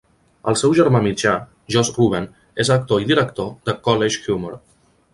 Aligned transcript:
El 0.51 0.55
seu 0.61 0.71
germà 0.79 1.01
mitjà, 1.07 1.33
Josh 1.75 1.93
Ruben, 1.99 2.27
és 2.65 2.75
actor 2.79 3.05
i 3.05 3.09
director 3.15 3.55
de 3.71 3.81
CollegeHumor. 3.91 4.61